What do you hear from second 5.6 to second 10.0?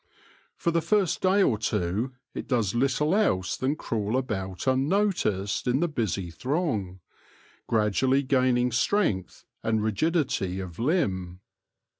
in the busy throng, gradually gaining strength and